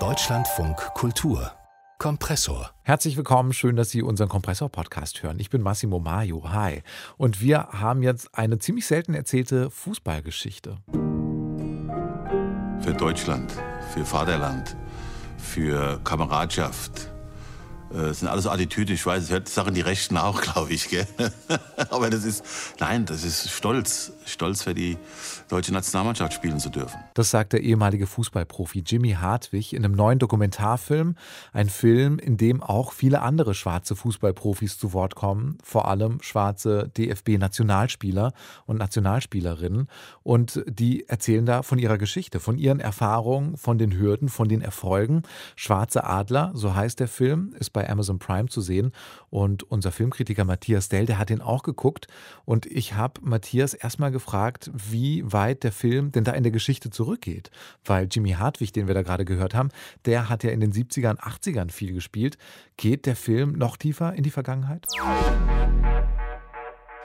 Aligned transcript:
Deutschlandfunk 0.00 0.76
Kultur 0.94 1.52
Kompressor. 1.98 2.72
Herzlich 2.82 3.16
willkommen, 3.16 3.52
schön, 3.52 3.76
dass 3.76 3.90
Sie 3.90 4.02
unseren 4.02 4.28
Kompressor-Podcast 4.28 5.22
hören. 5.22 5.38
Ich 5.38 5.48
bin 5.48 5.62
Massimo 5.62 6.00
Maio, 6.00 6.52
hi. 6.52 6.82
Und 7.18 7.40
wir 7.40 7.68
haben 7.68 8.02
jetzt 8.02 8.36
eine 8.36 8.58
ziemlich 8.58 8.86
selten 8.86 9.14
erzählte 9.14 9.70
Fußballgeschichte. 9.70 10.78
Für 12.80 12.94
Deutschland, 12.98 13.52
für 13.92 14.04
Vaterland, 14.04 14.76
für 15.38 16.00
Kameradschaft, 16.02 17.13
das 17.94 18.10
äh, 18.10 18.14
sind 18.14 18.28
alles 18.28 18.46
Attitüde, 18.46 18.92
ich 18.92 19.06
weiß, 19.06 19.30
es 19.30 19.54
sagen 19.54 19.74
die 19.74 19.80
Rechten 19.80 20.16
auch, 20.16 20.40
glaube 20.40 20.72
ich. 20.72 20.88
Gell? 20.88 21.06
Aber 21.90 22.10
das 22.10 22.24
ist, 22.24 22.44
nein, 22.80 23.06
das 23.06 23.24
ist 23.24 23.50
Stolz. 23.50 24.12
Stolz 24.26 24.62
für 24.62 24.74
die 24.74 24.96
deutsche 25.48 25.72
Nationalmannschaft 25.72 26.32
spielen 26.32 26.58
zu 26.58 26.70
dürfen. 26.70 26.98
Das 27.12 27.30
sagt 27.30 27.52
der 27.52 27.60
ehemalige 27.60 28.06
Fußballprofi 28.06 28.82
Jimmy 28.86 29.10
Hartwig 29.10 29.74
in 29.74 29.84
einem 29.84 29.94
neuen 29.94 30.18
Dokumentarfilm. 30.18 31.14
Ein 31.52 31.68
Film, 31.68 32.18
in 32.18 32.38
dem 32.38 32.62
auch 32.62 32.92
viele 32.92 33.20
andere 33.20 33.54
schwarze 33.54 33.94
Fußballprofis 33.94 34.78
zu 34.78 34.92
Wort 34.94 35.14
kommen. 35.14 35.58
Vor 35.62 35.88
allem 35.88 36.22
schwarze 36.22 36.90
DFB-Nationalspieler 36.96 38.32
und 38.66 38.78
Nationalspielerinnen. 38.78 39.88
Und 40.22 40.64
die 40.66 41.06
erzählen 41.08 41.44
da 41.44 41.62
von 41.62 41.78
ihrer 41.78 41.98
Geschichte, 41.98 42.40
von 42.40 42.56
ihren 42.56 42.80
Erfahrungen, 42.80 43.58
von 43.58 43.76
den 43.76 43.98
Hürden, 43.98 44.30
von 44.30 44.48
den 44.48 44.62
Erfolgen. 44.62 45.22
Schwarze 45.54 46.04
Adler, 46.04 46.50
so 46.54 46.74
heißt 46.74 46.98
der 46.98 47.08
Film, 47.08 47.54
ist 47.58 47.70
bei 47.70 47.83
bei 47.84 47.90
Amazon 47.90 48.18
Prime 48.18 48.48
zu 48.48 48.60
sehen. 48.60 48.92
Und 49.30 49.62
unser 49.64 49.92
Filmkritiker 49.92 50.44
Matthias 50.44 50.88
Dell, 50.88 51.06
der 51.06 51.18
hat 51.18 51.30
ihn 51.30 51.40
auch 51.40 51.62
geguckt. 51.62 52.08
Und 52.44 52.66
ich 52.66 52.94
habe 52.94 53.20
Matthias 53.22 53.74
erstmal 53.74 54.10
gefragt, 54.10 54.70
wie 54.72 55.22
weit 55.24 55.62
der 55.62 55.72
Film 55.72 56.12
denn 56.12 56.24
da 56.24 56.32
in 56.32 56.42
der 56.42 56.52
Geschichte 56.52 56.90
zurückgeht. 56.90 57.50
Weil 57.84 58.08
Jimmy 58.10 58.32
Hartwig, 58.32 58.72
den 58.72 58.86
wir 58.86 58.94
da 58.94 59.02
gerade 59.02 59.24
gehört 59.24 59.54
haben, 59.54 59.68
der 60.06 60.28
hat 60.28 60.44
ja 60.44 60.50
in 60.50 60.60
den 60.60 60.72
70ern, 60.72 61.18
80ern 61.18 61.70
viel 61.70 61.92
gespielt. 61.92 62.38
Geht 62.76 63.06
der 63.06 63.16
Film 63.16 63.52
noch 63.52 63.76
tiefer 63.76 64.14
in 64.14 64.22
die 64.22 64.30
Vergangenheit? 64.30 64.86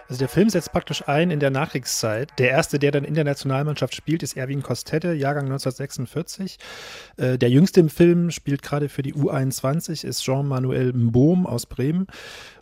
Also 0.09 0.19
der 0.19 0.27
Film 0.27 0.49
setzt 0.49 0.71
praktisch 0.71 1.07
ein 1.07 1.29
in 1.29 1.39
der 1.39 1.52
Nachkriegszeit. 1.52 2.31
Der 2.39 2.49
erste, 2.49 2.79
der 2.79 2.89
dann 2.89 3.03
in 3.03 3.13
der 3.13 3.23
Nationalmannschaft 3.23 3.93
spielt, 3.93 4.23
ist 4.23 4.35
Erwin 4.35 4.63
Kostette, 4.63 5.13
Jahrgang 5.13 5.45
1946. 5.45 6.57
Äh, 7.17 7.38
der 7.38 7.49
jüngste 7.52 7.79
im 7.79 7.89
Film 7.89 8.31
spielt 8.31 8.63
gerade 8.63 8.89
für 8.89 9.03
die 9.03 9.13
U21, 9.13 10.03
ist 10.03 10.23
Jean-Manuel 10.23 10.93
Mbohm 10.93 11.45
aus 11.45 11.67
Bremen. 11.67 12.07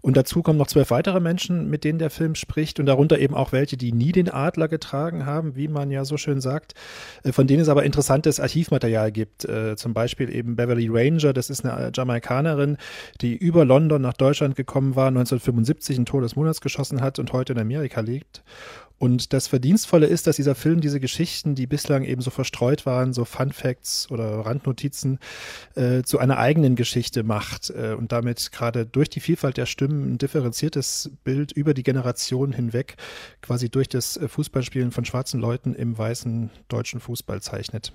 Und 0.01 0.15
dazu 0.15 0.41
kommen 0.41 0.57
noch 0.57 0.67
zwölf 0.67 0.91
weitere 0.91 1.19
Menschen, 1.19 1.69
mit 1.69 1.83
denen 1.83 1.99
der 1.99 2.09
Film 2.09 2.35
spricht 2.35 2.79
und 2.79 2.85
darunter 2.85 3.17
eben 3.19 3.33
auch 3.33 3.51
welche, 3.51 3.77
die 3.77 3.91
nie 3.91 4.11
den 4.11 4.29
Adler 4.29 4.67
getragen 4.67 5.25
haben, 5.25 5.55
wie 5.55 5.67
man 5.67 5.89
ja 5.89 6.05
so 6.05 6.17
schön 6.17 6.41
sagt, 6.41 6.73
äh, 7.23 7.31
von 7.31 7.47
denen 7.47 7.61
es 7.61 7.69
aber 7.69 7.83
interessantes 7.83 8.41
Archivmaterial 8.41 9.11
gibt. 9.11 9.45
Äh, 9.45 9.77
zum 9.77 9.93
Beispiel 9.93 10.33
eben 10.33 10.57
Beverly 10.57 10.89
Ranger, 10.89 11.31
das 11.31 11.49
ist 11.49 11.65
eine 11.65 11.91
Jamaikanerin, 11.95 12.77
die 13.21 13.35
über 13.35 13.63
London 13.63 14.01
nach 14.01 14.13
Deutschland 14.13 14.55
gekommen 14.57 14.97
war, 14.97 15.07
1975 15.07 15.95
einen 15.95 16.05
Todesmonats 16.05 16.59
geschossen 16.59 16.99
hat 17.01 17.19
und 17.19 17.31
heute 17.37 17.53
in 17.53 17.59
Amerika 17.59 18.01
lebt. 18.01 18.43
Und 18.99 19.33
das 19.33 19.47
Verdienstvolle 19.47 20.07
ist, 20.07 20.25
dass 20.25 20.37
dieser 20.37 20.55
Film 20.55 20.81
diese 20.81 20.99
Geschichten, 20.99 21.53
die 21.53 21.67
bislang 21.67 22.03
eben 22.03 22.21
so 22.21 22.31
verstreut 22.31 22.85
waren, 22.85 23.13
so 23.13 23.25
Fun 23.25 23.51
Facts 23.51 24.09
oder 24.09 24.39
Randnotizen, 24.39 25.19
äh, 25.75 26.01
zu 26.01 26.17
einer 26.17 26.37
eigenen 26.37 26.75
Geschichte 26.75 27.23
macht 27.23 27.69
äh, 27.69 27.93
und 27.97 28.11
damit 28.11 28.51
gerade 28.51 28.85
durch 28.85 29.09
die 29.09 29.19
Vielfalt 29.19 29.57
der 29.57 29.67
Stimmen 29.67 30.13
ein 30.13 30.17
differenziertes 30.17 31.11
Bild 31.23 31.51
über 31.51 31.73
die 31.73 31.83
Generation 31.83 32.53
hinweg 32.53 32.95
quasi 33.41 33.69
durch 33.69 33.87
das 33.87 34.19
Fußballspielen 34.25 34.91
von 34.91 35.05
schwarzen 35.05 35.39
Leuten 35.39 35.75
im 35.75 35.97
weißen 35.97 36.49
deutschen 36.67 36.99
Fußball 36.99 37.41
zeichnet. 37.41 37.93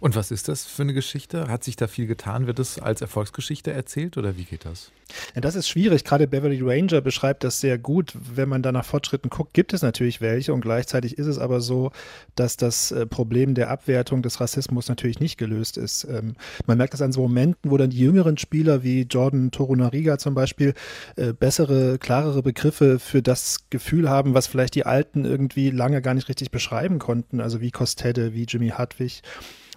Und 0.00 0.16
was 0.16 0.30
ist 0.30 0.48
das 0.48 0.66
für 0.66 0.82
eine 0.82 0.94
Geschichte? 0.94 1.48
Hat 1.48 1.64
sich 1.64 1.76
da 1.76 1.86
viel 1.86 2.06
getan? 2.06 2.46
Wird 2.46 2.58
es 2.58 2.78
als 2.78 3.00
Erfolgsgeschichte 3.00 3.72
erzählt 3.72 4.18
oder 4.18 4.36
wie 4.36 4.44
geht 4.44 4.64
das? 4.64 4.90
Ja, 5.34 5.40
das 5.40 5.54
ist 5.54 5.68
schwierig. 5.68 6.04
Gerade 6.04 6.26
Beverly 6.26 6.60
Ranger 6.60 7.00
beschreibt 7.00 7.44
das 7.44 7.60
sehr 7.60 7.78
gut. 7.78 8.12
Wenn 8.14 8.48
man 8.48 8.62
da 8.62 8.72
nach 8.72 8.84
Fortschritten 8.84 9.30
guckt, 9.30 9.54
gibt 9.54 9.72
es 9.72 9.82
natürlich 9.82 10.20
welche. 10.20 10.41
Und 10.50 10.60
gleichzeitig 10.60 11.18
ist 11.18 11.26
es 11.26 11.38
aber 11.38 11.60
so, 11.60 11.90
dass 12.34 12.56
das 12.56 12.92
äh, 12.92 13.06
Problem 13.06 13.54
der 13.54 13.70
Abwertung 13.70 14.22
des 14.22 14.40
Rassismus 14.40 14.88
natürlich 14.88 15.20
nicht 15.20 15.38
gelöst 15.38 15.76
ist. 15.76 16.04
Ähm, 16.04 16.34
man 16.66 16.78
merkt 16.78 16.94
das 16.94 17.02
an 17.02 17.12
so 17.12 17.22
Momenten, 17.22 17.70
wo 17.70 17.76
dann 17.76 17.90
die 17.90 17.98
jüngeren 17.98 18.38
Spieler 18.38 18.82
wie 18.82 19.02
Jordan 19.02 19.50
Torunariga 19.50 20.18
zum 20.18 20.34
Beispiel 20.34 20.74
äh, 21.16 21.32
bessere, 21.32 21.98
klarere 21.98 22.42
Begriffe 22.42 22.98
für 22.98 23.22
das 23.22 23.68
Gefühl 23.70 24.08
haben, 24.08 24.34
was 24.34 24.46
vielleicht 24.46 24.74
die 24.74 24.86
Alten 24.86 25.24
irgendwie 25.24 25.70
lange 25.70 26.02
gar 26.02 26.14
nicht 26.14 26.28
richtig 26.28 26.50
beschreiben 26.50 26.98
konnten. 26.98 27.40
Also 27.40 27.60
wie 27.60 27.70
Kostede, 27.70 28.34
wie 28.34 28.44
Jimmy 28.44 28.70
Hartwig. 28.70 29.22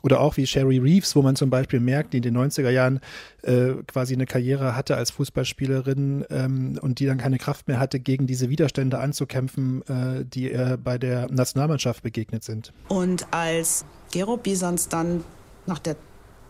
Oder 0.05 0.19
auch 0.19 0.37
wie 0.37 0.45
Sherry 0.45 0.77
Reeves, 0.77 1.15
wo 1.15 1.23
man 1.23 1.35
zum 1.35 1.49
Beispiel 1.49 1.79
merkt, 1.79 2.13
die 2.13 2.17
in 2.17 2.23
den 2.23 2.37
90er 2.37 2.69
Jahren 2.69 2.99
äh, 3.41 3.71
quasi 3.87 4.13
eine 4.13 4.27
Karriere 4.27 4.75
hatte 4.75 4.95
als 4.97 5.09
Fußballspielerin 5.09 6.25
ähm, 6.29 6.77
und 6.79 6.99
die 6.99 7.07
dann 7.07 7.17
keine 7.17 7.39
Kraft 7.39 7.67
mehr 7.67 7.79
hatte, 7.79 7.99
gegen 7.99 8.27
diese 8.27 8.51
Widerstände 8.51 8.99
anzukämpfen, 8.99 9.81
äh, 9.87 10.23
die 10.23 10.51
ihr 10.51 10.77
bei 10.77 10.99
der 10.99 11.31
Nationalmannschaft 11.31 12.03
begegnet 12.03 12.43
sind. 12.43 12.71
Und 12.87 13.25
als 13.33 13.83
Gero 14.11 14.37
Bisons 14.37 14.89
dann 14.89 15.23
nach 15.65 15.79
der 15.79 15.95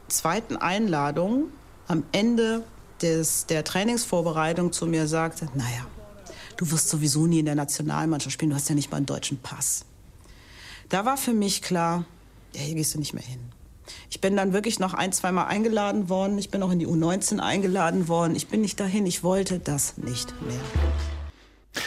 zweiten 0.10 0.58
Einladung 0.58 1.46
am 1.88 2.04
Ende 2.12 2.62
des, 3.02 3.46
der 3.46 3.64
Trainingsvorbereitung 3.64 4.74
zu 4.74 4.86
mir 4.86 5.08
sagte, 5.08 5.48
naja, 5.54 5.88
du 6.58 6.70
wirst 6.72 6.90
sowieso 6.90 7.26
nie 7.26 7.40
in 7.40 7.46
der 7.46 7.56
Nationalmannschaft 7.56 8.34
spielen, 8.34 8.50
du 8.50 8.58
hast 8.58 8.68
ja 8.68 8.76
nicht 8.76 8.92
mal 8.92 8.98
einen 8.98 9.06
deutschen 9.06 9.38
Pass. 9.38 9.86
Da 10.90 11.06
war 11.06 11.16
für 11.16 11.34
mich 11.34 11.62
klar, 11.62 12.04
ja, 12.56 12.62
hier 12.62 12.76
gehst 12.76 12.96
du 12.96 13.00
nicht 13.00 13.14
mehr 13.14 13.24
hin. 13.24 13.40
Ich 14.10 14.22
bin 14.22 14.36
dann 14.36 14.54
wirklich 14.54 14.80
noch 14.80 14.94
ein, 14.94 15.12
zweimal 15.12 15.48
eingeladen 15.48 16.10
worden. 16.10 16.38
Ich 16.38 16.50
bin 16.50 16.64
auch 16.64 16.72
in 16.72 16.80
die 16.80 16.88
U19 16.88 17.40
eingeladen 17.40 18.08
worden. 18.08 18.36
Ich 18.36 18.48
bin 18.48 18.62
nicht 18.62 18.80
dahin. 18.80 19.06
Ich 19.06 19.24
wollte 19.24 19.60
das 19.60 19.98
nicht 19.98 20.34
mehr. 20.42 21.15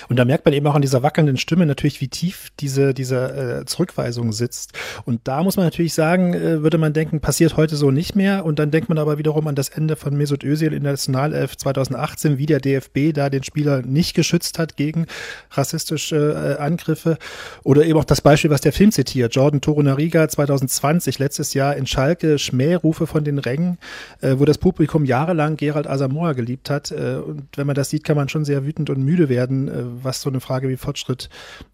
Und 0.08 0.16
da 0.16 0.24
merkt 0.24 0.44
man 0.44 0.54
eben 0.54 0.66
auch 0.66 0.74
an 0.74 0.82
dieser 0.82 1.02
wackelnden 1.02 1.36
Stimme 1.36 1.66
natürlich, 1.66 2.00
wie 2.00 2.08
tief 2.08 2.48
diese, 2.60 2.94
diese 2.94 3.60
äh, 3.60 3.64
Zurückweisung 3.66 4.32
sitzt. 4.32 4.72
Und 5.04 5.20
da 5.24 5.42
muss 5.42 5.56
man 5.56 5.66
natürlich 5.66 5.94
sagen, 5.94 6.34
äh, 6.34 6.62
würde 6.62 6.78
man 6.78 6.92
denken, 6.92 7.20
passiert 7.20 7.56
heute 7.56 7.76
so 7.76 7.90
nicht 7.90 8.16
mehr. 8.16 8.44
Und 8.44 8.58
dann 8.58 8.70
denkt 8.70 8.88
man 8.88 8.98
aber 8.98 9.18
wiederum 9.18 9.46
an 9.46 9.54
das 9.54 9.68
Ende 9.68 9.96
von 9.96 10.16
Mesut 10.16 10.44
Özil 10.44 10.72
in 10.72 10.82
der 10.82 10.92
Nationalelf 10.92 11.56
2018, 11.56 12.38
wie 12.38 12.46
der 12.46 12.60
DFB 12.60 13.12
da 13.12 13.30
den 13.30 13.42
Spieler 13.42 13.82
nicht 13.82 14.14
geschützt 14.14 14.58
hat 14.58 14.76
gegen 14.76 15.06
rassistische 15.50 16.56
äh, 16.58 16.62
Angriffe. 16.62 17.18
Oder 17.62 17.84
eben 17.84 17.98
auch 17.98 18.04
das 18.04 18.20
Beispiel, 18.20 18.50
was 18.50 18.60
der 18.60 18.72
Film 18.72 18.92
zitiert. 18.92 19.34
Jordan 19.34 19.60
Torunariga 19.60 20.28
2020, 20.28 21.18
letztes 21.18 21.54
Jahr 21.54 21.76
in 21.76 21.86
Schalke, 21.86 22.38
Schmährufe 22.38 23.06
von 23.06 23.24
den 23.24 23.38
Rängen, 23.38 23.78
äh, 24.20 24.34
wo 24.38 24.44
das 24.44 24.58
Publikum 24.58 25.04
jahrelang 25.04 25.56
Gerald 25.56 25.86
Asamoah 25.86 26.34
geliebt 26.34 26.70
hat. 26.70 26.90
Äh, 26.90 27.16
und 27.16 27.48
wenn 27.56 27.66
man 27.66 27.76
das 27.76 27.90
sieht, 27.90 28.04
kann 28.04 28.16
man 28.16 28.28
schon 28.28 28.44
sehr 28.44 28.64
wütend 28.64 28.90
und 28.90 29.02
müde 29.02 29.28
werden, 29.28 29.68
äh, 29.68 29.97
was 30.04 30.20
so 30.20 30.30
eine 30.30 30.40
Frage 30.40 30.68
wie 30.68 30.76
Fortschritt 30.76 31.28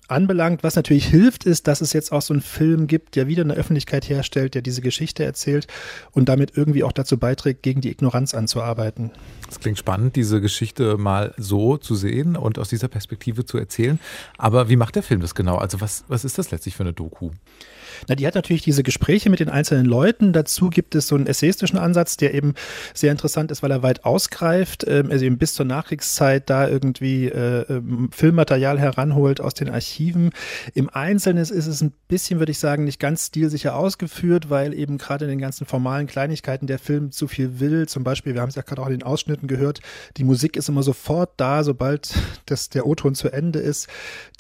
anbelangt. 0.09 0.63
Was 0.63 0.77
natürlich 0.77 1.07
hilft, 1.07 1.45
ist, 1.45 1.67
dass 1.67 1.81
es 1.81 1.93
jetzt 1.93 2.13
auch 2.13 2.23
so 2.23 2.35
einen 2.35 2.43
Film 2.43 2.87
gibt, 2.87 3.17
der 3.17 3.27
wieder 3.27 3.43
eine 3.43 3.55
Öffentlichkeit 3.55 4.09
herstellt, 4.09 4.55
der 4.55 4.63
diese 4.63 4.81
Geschichte 4.81 5.25
erzählt 5.25 5.67
und 6.13 6.29
damit 6.29 6.57
irgendwie 6.57 6.85
auch 6.85 6.93
dazu 6.93 7.19
beiträgt, 7.19 7.63
gegen 7.63 7.81
die 7.81 7.91
Ignoranz 7.91 8.35
anzuarbeiten. 8.35 9.11
Es 9.51 9.61
klingt 9.61 9.79
spannend, 9.79 10.17
diese 10.17 10.41
Geschichte 10.41 10.97
mal 10.97 11.35
so 11.37 11.77
zu 11.77 11.95
sehen 11.95 12.37
und 12.37 12.59
aus 12.59 12.69
dieser 12.69 12.89
Perspektive 12.89 13.45
zu 13.45 13.59
erzählen. 13.59 13.99
Aber 14.39 14.69
wie 14.69 14.77
macht 14.77 14.97
der 14.97 15.03
Film 15.03 15.21
das 15.21 15.35
genau? 15.35 15.57
Also 15.57 15.81
was, 15.81 16.05
was 16.09 16.25
ist 16.25 16.39
das 16.39 16.51
letztlich 16.51 16.77
für 16.77 16.83
eine 16.83 16.93
Doku? 16.93 17.31
Na, 18.09 18.15
die 18.15 18.27
hat 18.27 18.35
natürlich 18.35 18.63
diese 18.63 18.83
Gespräche 18.83 19.31
mit 19.31 19.41
den 19.41 19.49
einzelnen 19.49 19.87
Leuten. 19.87 20.33
Dazu 20.33 20.69
gibt 20.69 20.95
es 20.95 21.07
so 21.07 21.15
einen 21.15 21.27
essayistischen 21.27 21.79
Ansatz, 21.79 22.17
der 22.17 22.35
eben 22.35 22.55
sehr 22.93 23.13
interessant 23.13 23.51
ist, 23.51 23.63
weil 23.63 23.71
er 23.71 23.83
weit 23.83 24.05
ausgreift, 24.05 24.85
ähm, 24.89 25.11
also 25.11 25.25
eben 25.25 25.39
bis 25.39 25.55
zur 25.55 25.65
Nachkriegszeit 25.65 26.51
da 26.51 26.69
irgendwie 26.69 27.27
äh, 27.27 27.63
ähm, 27.69 28.11
Filmmaterial 28.13 28.79
heranholt 28.79 29.41
aus 29.41 29.55
den 29.55 29.69
Archiven. 29.69 29.94
Im 30.01 30.91
Einzelnen 30.91 31.43
ist 31.43 31.51
es 31.51 31.81
ein 31.81 31.93
bisschen, 32.09 32.39
würde 32.39 32.53
ich 32.53 32.59
sagen, 32.59 32.85
nicht 32.85 33.01
ganz 33.01 33.27
stilsicher 33.27 33.77
ausgeführt, 33.77 34.51
weil 34.51 34.75
eben 34.75 34.99
gerade 34.99 35.25
in 35.25 35.31
den 35.31 35.39
ganzen 35.39 35.67
formalen 35.67 36.07
Kleinigkeiten 36.07 36.67
der 36.67 36.79
Film 36.79 37.11
zu 37.13 37.29
viel 37.29 37.61
will. 37.61 37.87
Zum 37.87 38.05
Beispiel, 38.05 38.35
wir 38.35 38.41
haben 38.41 38.49
es 38.49 38.55
ja 38.55 38.63
gerade 38.63 38.83
auch 38.83 38.87
in 38.87 38.93
den 38.93 39.03
Ausschnitten 39.03 39.47
gehört, 39.47 39.81
die 40.17 40.25
Musik 40.25 40.57
ist 40.57 40.69
immer 40.69 40.83
sofort 40.83 41.33
da, 41.37 41.65
sobald 41.65 42.15
das, 42.47 42.69
der 42.69 42.87
O-Ton 42.87 43.15
zu 43.15 43.29
Ende 43.29 43.59
ist. 43.59 43.89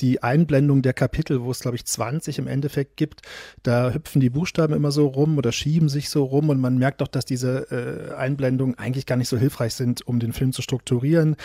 Die 0.00 0.22
Einblendung 0.22 0.82
der 0.82 0.92
Kapitel, 0.92 1.42
wo 1.42 1.50
es, 1.50 1.60
glaube 1.60 1.76
ich, 1.76 1.84
20 1.84 2.38
im 2.38 2.46
Endeffekt 2.46 2.96
gibt, 2.96 3.22
da 3.62 3.92
hüpfen 3.92 4.20
die 4.20 4.30
Buchstaben 4.30 4.74
immer 4.74 4.90
so 4.90 5.06
rum 5.06 5.38
oder 5.38 5.52
schieben 5.52 5.88
sich 5.88 6.10
so 6.10 6.24
rum 6.24 6.48
und 6.48 6.60
man 6.60 6.78
merkt 6.78 7.02
auch, 7.02 7.08
dass 7.08 7.24
diese 7.24 7.70
äh, 7.70 8.14
Einblendungen 8.14 8.78
eigentlich 8.78 9.06
gar 9.06 9.16
nicht 9.16 9.28
so 9.28 9.36
hilfreich 9.36 9.74
sind, 9.74 10.06
um 10.06 10.18
den 10.18 10.32
Film 10.32 10.52
zu 10.52 10.62
strukturieren. 10.62 11.36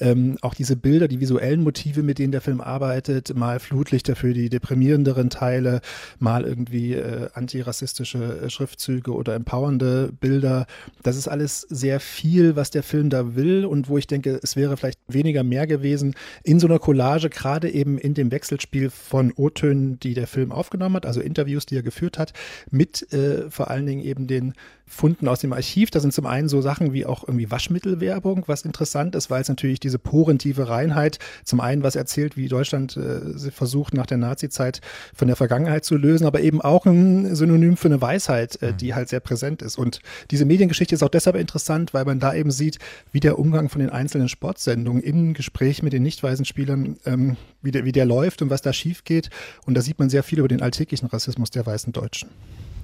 Ähm, 0.00 0.38
auch 0.40 0.54
diese 0.54 0.76
Bilder, 0.76 1.08
die 1.08 1.20
visuellen 1.20 1.62
Motive, 1.62 2.02
mit 2.02 2.18
denen 2.18 2.32
der 2.32 2.40
Film 2.40 2.60
arbeitet, 2.60 3.34
mal 3.36 3.60
Flutlichter 3.60 4.16
für 4.16 4.34
die 4.34 4.48
deprimierenderen 4.48 5.30
Teile, 5.30 5.80
mal 6.18 6.44
irgendwie 6.44 6.94
äh, 6.94 7.28
antirassistische 7.32 8.40
äh, 8.42 8.50
Schriftzüge 8.50 9.12
oder 9.12 9.34
empowernde 9.34 10.12
Bilder. 10.20 10.66
Das 11.02 11.16
ist 11.16 11.28
alles 11.28 11.60
sehr 11.62 12.00
viel, 12.00 12.56
was 12.56 12.70
der 12.70 12.82
Film 12.82 13.10
da 13.10 13.36
will 13.36 13.64
und 13.64 13.88
wo 13.88 13.98
ich 13.98 14.06
denke, 14.06 14.40
es 14.42 14.56
wäre 14.56 14.76
vielleicht 14.76 15.00
weniger 15.06 15.42
mehr 15.44 15.66
gewesen 15.66 16.14
in 16.42 16.60
so 16.60 16.66
einer 16.66 16.78
Collage, 16.78 17.30
gerade 17.30 17.70
eben 17.70 17.98
in 17.98 18.14
dem 18.14 18.30
Wechselspiel 18.30 18.90
von 18.90 19.32
O-Tönen, 19.36 19.98
die 20.00 20.14
der 20.14 20.26
Film 20.26 20.52
aufgenommen 20.52 20.96
hat, 20.96 21.06
also 21.06 21.20
Interviews, 21.20 21.66
die 21.66 21.76
er 21.76 21.82
geführt 21.82 22.18
hat, 22.18 22.32
mit 22.70 23.12
äh, 23.12 23.50
vor 23.50 23.70
allen 23.70 23.86
Dingen 23.86 24.02
eben 24.02 24.26
den 24.26 24.54
Funden 24.86 25.28
aus 25.28 25.40
dem 25.40 25.52
Archiv. 25.52 25.90
Da 25.90 26.00
sind 26.00 26.12
zum 26.12 26.26
einen 26.26 26.48
so 26.48 26.60
Sachen 26.60 26.92
wie 26.92 27.06
auch 27.06 27.26
irgendwie 27.26 27.50
Waschmittelwerbung, 27.50 28.44
was 28.46 28.62
interessant 28.62 29.14
ist, 29.14 29.30
weil 29.30 29.42
es 29.42 29.48
natürlich 29.48 29.80
diese 29.80 29.98
porentiefe 29.98 30.68
Reinheit 30.68 31.18
zum 31.44 31.60
einen 31.60 31.82
was 31.82 31.96
erzählt, 31.96 32.36
wie 32.36 32.48
Deutschland 32.48 32.96
äh, 32.96 33.50
versucht 33.50 33.94
nach 33.94 34.06
der 34.06 34.18
Nazizeit 34.18 34.80
von 35.14 35.28
der 35.28 35.36
Vergangenheit 35.36 35.84
zu 35.84 35.96
lösen, 35.96 36.26
aber 36.26 36.40
eben 36.40 36.60
auch 36.60 36.86
ein 36.86 37.34
Synonym 37.34 37.76
für 37.76 37.88
eine 37.88 38.00
Weisheit, 38.00 38.60
äh, 38.62 38.74
die 38.74 38.94
halt 38.94 39.08
sehr 39.08 39.20
präsent 39.20 39.62
ist. 39.62 39.78
Und 39.78 40.00
diese 40.30 40.44
Mediengeschichte 40.44 40.94
ist 40.94 41.02
auch 41.02 41.08
deshalb 41.08 41.36
interessant, 41.36 41.94
weil 41.94 42.04
man 42.04 42.20
da 42.20 42.34
eben 42.34 42.50
sieht, 42.50 42.78
wie 43.10 43.20
der 43.20 43.38
Umgang 43.38 43.68
von 43.68 43.80
den 43.80 43.90
einzelnen 43.90 44.28
Sportsendungen 44.28 45.02
im 45.02 45.34
Gespräch 45.34 45.82
mit 45.82 45.92
den 45.92 46.02
nicht 46.02 46.22
weißen 46.22 46.44
Spielern, 46.44 46.96
ähm, 47.06 47.36
wie, 47.62 47.70
der, 47.70 47.84
wie 47.84 47.92
der 47.92 48.04
läuft 48.04 48.42
und 48.42 48.50
was 48.50 48.62
da 48.62 48.72
schief 48.72 49.04
geht. 49.04 49.30
Und 49.66 49.74
da 49.74 49.80
sieht 49.80 49.98
man 49.98 50.10
sehr 50.10 50.22
viel 50.22 50.38
über 50.38 50.48
den 50.48 50.62
alltäglichen 50.62 51.06
Rassismus 51.06 51.50
der 51.50 51.64
weißen 51.64 51.92
Deutschen. 51.92 52.28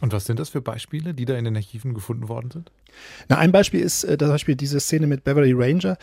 Und 0.00 0.12
was 0.12 0.24
sind 0.24 0.38
das 0.38 0.48
für 0.48 0.60
Beispiele, 0.60 1.14
die 1.14 1.24
da 1.24 1.36
in 1.36 1.44
den 1.44 1.56
Archiven 1.56 1.94
gefunden 1.94 2.28
worden 2.28 2.50
sind? 2.50 2.72
Na, 3.28 3.38
ein 3.38 3.52
Beispiel 3.52 3.80
ist 3.80 4.04
äh, 4.04 4.16
zum 4.18 4.28
Beispiel 4.28 4.56
diese 4.56 4.80
Szene 4.80 5.06
mit 5.06 5.24
Beverly 5.24 5.52
Ranger, 5.52 5.96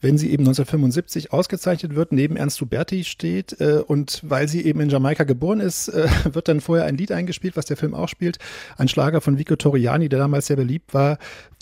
wenn 0.00 0.18
sie 0.18 0.30
eben 0.30 0.42
1975 0.42 1.32
ausgezeichnet 1.32 1.94
wird, 1.94 2.12
neben 2.12 2.36
Ernst 2.36 2.60
Huberti 2.60 3.04
steht 3.04 3.60
äh, 3.60 3.82
und 3.86 4.20
weil 4.24 4.48
sie 4.48 4.64
eben 4.64 4.80
in 4.80 4.88
Jamaika 4.88 5.24
geboren 5.24 5.60
ist, 5.60 5.88
äh, 5.88 6.08
wird 6.32 6.48
dann 6.48 6.60
vorher 6.60 6.86
ein 6.86 6.96
Lied 6.96 7.12
eingespielt, 7.12 7.56
was 7.56 7.66
der 7.66 7.76
Film 7.76 7.94
auch 7.94 8.08
spielt, 8.08 8.38
ein 8.76 8.88
Schlager 8.88 9.20
von 9.20 9.38
Vico 9.38 9.54
Torriani, 9.54 10.08
der 10.08 10.18
damals 10.18 10.48
sehr 10.48 10.56
beliebt 10.56 10.92
war, 10.92 11.18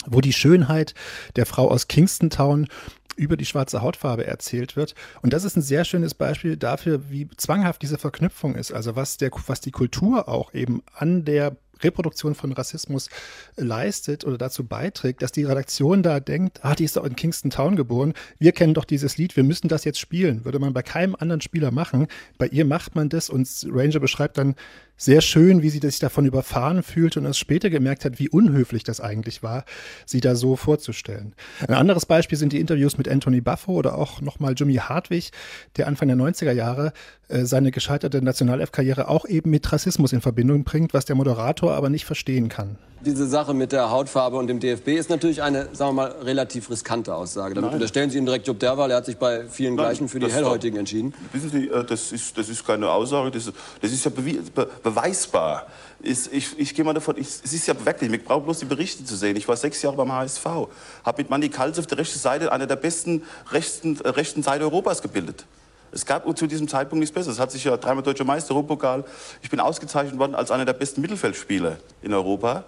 wo 0.07 0.21
die 0.21 0.33
Schönheit 0.33 0.95
der 1.35 1.45
Frau 1.45 1.69
aus 1.69 1.87
Kingston 1.87 2.31
Town 2.31 2.67
über 3.15 3.37
die 3.37 3.45
schwarze 3.45 3.81
Hautfarbe 3.81 4.25
erzählt 4.25 4.75
wird. 4.75 4.95
Und 5.21 5.33
das 5.33 5.43
ist 5.43 5.55
ein 5.55 5.61
sehr 5.61 5.85
schönes 5.85 6.15
Beispiel 6.15 6.57
dafür, 6.57 7.11
wie 7.11 7.27
zwanghaft 7.37 7.81
diese 7.81 7.97
Verknüpfung 7.99 8.55
ist. 8.55 8.71
Also 8.71 8.95
was 8.95 9.17
der, 9.17 9.29
was 9.45 9.61
die 9.61 9.71
Kultur 9.71 10.27
auch 10.27 10.53
eben 10.53 10.81
an 10.95 11.25
der 11.25 11.55
Reproduktion 11.83 12.35
von 12.35 12.51
Rassismus 12.51 13.09
leistet 13.57 14.25
oder 14.25 14.37
dazu 14.37 14.65
beiträgt, 14.65 15.21
dass 15.21 15.31
die 15.31 15.43
Redaktion 15.43 16.03
da 16.03 16.19
denkt, 16.19 16.59
ah, 16.63 16.75
die 16.75 16.83
ist 16.83 16.97
doch 16.97 17.05
in 17.05 17.15
Kingston 17.15 17.51
Town 17.51 17.75
geboren, 17.75 18.13
wir 18.39 18.51
kennen 18.51 18.73
doch 18.73 18.85
dieses 18.85 19.17
Lied, 19.17 19.35
wir 19.35 19.43
müssen 19.43 19.67
das 19.67 19.83
jetzt 19.83 19.99
spielen. 19.99 20.45
Würde 20.45 20.59
man 20.59 20.73
bei 20.73 20.81
keinem 20.81 21.15
anderen 21.15 21.41
Spieler 21.41 21.71
machen. 21.71 22.07
Bei 22.37 22.47
ihr 22.47 22.65
macht 22.65 22.95
man 22.95 23.09
das 23.09 23.29
und 23.29 23.47
Ranger 23.69 23.99
beschreibt 23.99 24.37
dann 24.37 24.55
sehr 25.01 25.21
schön, 25.21 25.63
wie 25.63 25.71
sie 25.71 25.79
sich 25.79 25.97
davon 25.97 26.27
überfahren 26.27 26.83
fühlte 26.83 27.19
und 27.19 27.25
es 27.25 27.39
später 27.39 27.71
gemerkt 27.71 28.05
hat, 28.05 28.19
wie 28.19 28.29
unhöflich 28.29 28.83
das 28.83 29.01
eigentlich 29.01 29.41
war, 29.41 29.65
sie 30.05 30.21
da 30.21 30.35
so 30.35 30.55
vorzustellen. 30.55 31.33
Ein 31.67 31.73
anderes 31.73 32.05
Beispiel 32.05 32.37
sind 32.37 32.53
die 32.53 32.59
Interviews 32.59 32.99
mit 32.99 33.09
Anthony 33.09 33.41
Buffo 33.41 33.71
oder 33.71 33.97
auch 33.97 34.21
nochmal 34.21 34.53
Jimmy 34.55 34.75
Hartwig, 34.75 35.31
der 35.77 35.87
Anfang 35.87 36.07
der 36.07 36.17
90er 36.17 36.51
Jahre 36.51 36.93
äh, 37.31 37.45
seine 37.45 37.71
gescheiterte 37.71 38.21
Nationalelf-Karriere 38.21 39.07
auch 39.07 39.25
eben 39.25 39.49
mit 39.49 39.71
Rassismus 39.71 40.13
in 40.13 40.21
Verbindung 40.21 40.65
bringt, 40.65 40.93
was 40.93 41.05
der 41.05 41.15
Moderator 41.15 41.73
aber 41.73 41.89
nicht 41.89 42.05
verstehen 42.05 42.49
kann. 42.49 42.77
Diese 43.03 43.25
Sache 43.27 43.55
mit 43.55 43.71
der 43.71 43.89
Hautfarbe 43.89 44.37
und 44.37 44.45
dem 44.45 44.59
DFB 44.59 44.89
ist 44.89 45.09
natürlich 45.09 45.41
eine, 45.41 45.69
sagen 45.73 45.95
wir 45.95 46.03
mal, 46.03 46.11
relativ 46.21 46.69
riskante 46.69 47.15
Aussage. 47.15 47.55
Damit 47.55 47.73
unterstellen 47.73 48.11
Sie 48.11 48.19
ihm 48.19 48.25
direkt 48.25 48.45
Job 48.45 48.59
Derwal, 48.59 48.91
er 48.91 48.97
hat 48.97 49.05
sich 49.05 49.17
bei 49.17 49.45
vielen 49.47 49.73
Nein, 49.73 49.85
Gleichen 49.85 50.07
für 50.07 50.19
die 50.19 50.31
Hellhäutigen 50.31 50.77
entschieden. 50.77 51.13
Wissen 51.33 51.49
Sie, 51.49 51.67
äh, 51.67 51.83
das 51.83 52.11
ist, 52.11 52.37
das 52.37 52.47
ist 52.47 52.65
keine 52.67 52.91
Aussage, 52.91 53.31
das 53.31 53.47
ist, 53.47 53.55
das 53.81 53.91
ist 53.91 54.05
ja 54.05 54.11
be 54.11 54.67
beweisbar. 54.91 55.67
Ich, 56.03 56.31
ich, 56.31 56.59
ich 56.59 56.75
gehe 56.75 56.83
mal 56.83 56.93
davon, 56.93 57.17
ich, 57.17 57.27
es 57.27 57.53
ist 57.53 57.67
ja 57.67 57.85
wirklich, 57.85 58.11
ich 58.11 58.23
brauche 58.23 58.41
bloß 58.41 58.59
die 58.59 58.65
Berichte 58.65 59.05
zu 59.05 59.15
sehen. 59.15 59.35
Ich 59.35 59.47
war 59.47 59.55
sechs 59.55 59.81
Jahre 59.81 59.97
beim 59.97 60.11
HSV, 60.11 60.45
habe 60.45 61.17
mit 61.17 61.29
Manny 61.29 61.49
Kals 61.49 61.77
auf 61.77 61.87
der 61.87 61.99
rechten 61.99 62.19
Seite 62.19 62.51
eine 62.51 62.67
der 62.67 62.75
besten 62.75 63.23
rechten, 63.51 63.99
äh, 64.01 64.09
rechten 64.09 64.43
Seite 64.43 64.63
Europas 64.63 65.01
gebildet. 65.01 65.45
Es 65.91 66.05
gab 66.05 66.25
zu 66.37 66.47
diesem 66.47 66.67
Zeitpunkt 66.67 67.01
nichts 67.01 67.13
Besseres. 67.13 67.35
Es 67.35 67.41
hat 67.41 67.51
sich 67.51 67.63
ja 67.65 67.75
dreimal 67.75 68.03
deutscher 68.03 68.23
Meister, 68.23 68.53
Europapokal. 68.53 69.03
Ich 69.41 69.49
bin 69.49 69.59
ausgezeichnet 69.59 70.17
worden 70.17 70.35
als 70.35 70.49
einer 70.49 70.63
der 70.63 70.73
besten 70.73 71.01
Mittelfeldspieler 71.01 71.77
in 72.01 72.13
Europa 72.13 72.63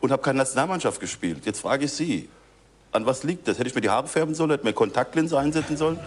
und 0.00 0.12
habe 0.12 0.22
keine 0.22 0.38
Nationalmannschaft 0.38 1.00
gespielt. 1.00 1.44
Jetzt 1.44 1.60
frage 1.60 1.86
ich 1.86 1.92
Sie, 1.92 2.28
an 2.92 3.04
was 3.06 3.24
liegt 3.24 3.48
das? 3.48 3.58
Hätte 3.58 3.68
ich 3.68 3.74
mir 3.74 3.80
die 3.80 3.90
Haare 3.90 4.06
färben 4.06 4.36
sollen, 4.36 4.50
hätte 4.50 4.64
mir 4.64 4.72
Kontaktlinse 4.72 5.36
einsetzen 5.36 5.76
sollen? 5.76 5.98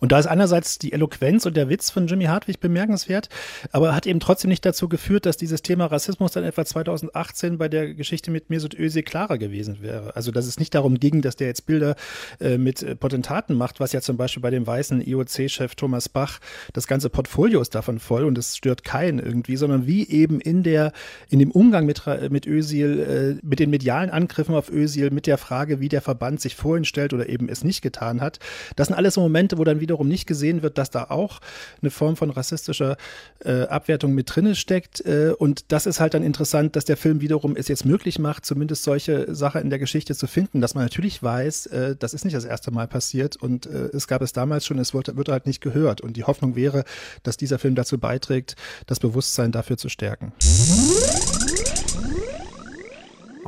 Und 0.00 0.12
da 0.12 0.18
ist 0.18 0.26
einerseits 0.26 0.78
die 0.78 0.92
Eloquenz 0.92 1.46
und 1.46 1.56
der 1.56 1.68
Witz 1.68 1.90
von 1.90 2.06
Jimmy 2.06 2.24
Hartwig 2.24 2.60
bemerkenswert, 2.60 3.28
aber 3.72 3.94
hat 3.94 4.06
eben 4.06 4.20
trotzdem 4.20 4.48
nicht 4.48 4.64
dazu 4.64 4.88
geführt, 4.88 5.26
dass 5.26 5.36
dieses 5.36 5.62
Thema 5.62 5.86
Rassismus 5.86 6.32
dann 6.32 6.44
etwa 6.44 6.64
2018 6.64 7.58
bei 7.58 7.68
der 7.68 7.94
Geschichte 7.94 8.30
mit 8.30 8.50
Mesut 8.50 8.78
Özil 8.78 9.02
klarer 9.02 9.38
gewesen 9.38 9.78
wäre. 9.80 10.14
Also 10.16 10.30
dass 10.30 10.46
es 10.46 10.58
nicht 10.58 10.74
darum 10.74 10.98
ging, 10.98 11.22
dass 11.22 11.36
der 11.36 11.48
jetzt 11.48 11.66
Bilder 11.66 11.96
äh, 12.40 12.58
mit 12.58 12.82
äh, 12.82 12.94
Potentaten 12.94 13.54
macht, 13.54 13.80
was 13.80 13.92
ja 13.92 14.00
zum 14.00 14.16
Beispiel 14.16 14.42
bei 14.42 14.50
dem 14.50 14.66
weißen 14.66 15.00
IOC-Chef 15.00 15.74
Thomas 15.74 16.08
Bach 16.08 16.40
das 16.72 16.86
ganze 16.86 17.10
Portfolio 17.10 17.60
ist 17.60 17.74
davon 17.74 17.98
voll 17.98 18.24
und 18.24 18.38
es 18.38 18.56
stört 18.56 18.84
keinen 18.84 19.18
irgendwie, 19.18 19.56
sondern 19.56 19.86
wie 19.86 20.08
eben 20.08 20.40
in 20.40 20.62
der 20.62 20.92
in 21.28 21.38
dem 21.38 21.50
Umgang 21.50 21.86
mit 21.86 22.02
mit 22.30 22.46
Özil, 22.46 23.38
äh, 23.40 23.46
mit 23.46 23.58
den 23.58 23.70
medialen 23.70 24.10
Angriffen 24.10 24.54
auf 24.54 24.70
Özil, 24.70 25.10
mit 25.10 25.26
der 25.26 25.38
Frage, 25.38 25.80
wie 25.80 25.88
der 25.88 26.02
Verband 26.02 26.40
sich 26.40 26.56
vorhin 26.56 26.84
stellt 26.84 27.12
oder 27.12 27.28
eben 27.28 27.48
es 27.48 27.64
nicht 27.64 27.82
getan 27.82 28.20
hat. 28.20 28.38
Das 28.76 28.88
sind 28.88 28.96
alles 28.96 29.14
so 29.14 29.20
Momente, 29.20 29.58
wo 29.58 29.64
dann 29.64 29.80
wieder 29.80 29.87
wiederum 29.88 30.08
nicht 30.08 30.26
gesehen 30.26 30.62
wird, 30.62 30.76
dass 30.76 30.90
da 30.90 31.04
auch 31.04 31.40
eine 31.80 31.90
Form 31.90 32.16
von 32.16 32.30
rassistischer 32.30 32.96
äh, 33.44 33.62
Abwertung 33.62 34.12
mit 34.12 34.34
drinne 34.34 34.54
steckt. 34.54 35.00
Äh, 35.06 35.32
und 35.38 35.72
das 35.72 35.86
ist 35.86 35.98
halt 35.98 36.14
dann 36.14 36.22
interessant, 36.22 36.76
dass 36.76 36.84
der 36.84 36.98
Film 36.98 37.20
wiederum 37.20 37.56
es 37.56 37.68
jetzt 37.68 37.86
möglich 37.86 38.18
macht, 38.18 38.44
zumindest 38.44 38.82
solche 38.82 39.34
Sachen 39.34 39.62
in 39.62 39.70
der 39.70 39.78
Geschichte 39.78 40.14
zu 40.14 40.26
finden, 40.26 40.60
dass 40.60 40.74
man 40.74 40.84
natürlich 40.84 41.22
weiß, 41.22 41.66
äh, 41.66 41.96
das 41.98 42.12
ist 42.12 42.24
nicht 42.24 42.36
das 42.36 42.44
erste 42.44 42.70
Mal 42.70 42.86
passiert 42.86 43.36
und 43.36 43.66
äh, 43.66 43.88
es 43.94 44.06
gab 44.06 44.20
es 44.20 44.32
damals 44.32 44.66
schon, 44.66 44.78
es 44.78 44.92
wird, 44.92 45.16
wird 45.16 45.28
halt 45.28 45.46
nicht 45.46 45.60
gehört. 45.60 46.02
Und 46.02 46.16
die 46.16 46.24
Hoffnung 46.24 46.54
wäre, 46.54 46.84
dass 47.22 47.36
dieser 47.36 47.58
Film 47.58 47.74
dazu 47.74 47.98
beiträgt, 47.98 48.56
das 48.86 49.00
Bewusstsein 49.00 49.52
dafür 49.52 49.78
zu 49.78 49.88
stärken. 49.88 50.32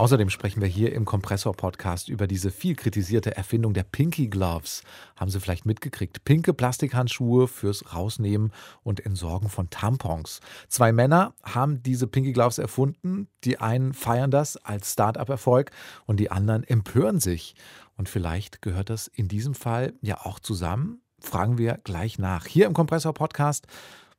Außerdem 0.01 0.31
sprechen 0.31 0.63
wir 0.63 0.69
hier 0.69 0.95
im 0.95 1.05
Kompressor-Podcast 1.05 2.09
über 2.09 2.27
diese 2.27 2.51
viel 2.51 2.75
kritisierte 2.75 3.37
Erfindung 3.37 3.75
der 3.75 3.83
Pinky 3.83 4.29
Gloves. 4.29 4.83
Haben 5.15 5.31
Sie 5.31 5.39
vielleicht 5.41 5.67
mitgekriegt? 5.67 6.25
Pinke 6.25 6.55
Plastikhandschuhe 6.55 7.47
fürs 7.47 7.95
Rausnehmen 7.95 8.51
und 8.83 9.05
Entsorgen 9.05 9.51
von 9.51 9.69
Tampons. 9.69 10.41
Zwei 10.69 10.91
Männer 10.91 11.35
haben 11.43 11.83
diese 11.83 12.07
Pinky 12.07 12.33
Gloves 12.33 12.57
erfunden. 12.57 13.29
Die 13.45 13.59
einen 13.59 13.93
feiern 13.93 14.31
das 14.31 14.57
als 14.57 14.95
Start-up-Erfolg 14.95 15.71
und 16.07 16.19
die 16.19 16.31
anderen 16.31 16.65
empören 16.65 17.21
sich. 17.21 17.55
Und 17.99 18.09
vielleicht 18.09 18.63
gehört 18.63 18.89
das 18.89 19.07
in 19.07 19.29
diesem 19.29 19.53
Fall 19.53 19.93
ja 20.01 20.25
auch 20.25 20.39
zusammen. 20.39 21.03
Fragen 21.21 21.59
wir 21.59 21.79
gleich 21.85 22.19
nach. 22.19 22.47
Hier 22.47 22.65
im 22.65 22.73
Kompressor-Podcast. 22.73 23.67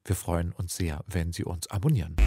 Wir 0.05 0.15
freuen 0.15 0.51
uns 0.51 0.75
sehr, 0.75 1.03
wenn 1.07 1.31
Sie 1.31 1.43
uns 1.43 1.65
abonnieren. 1.71 2.17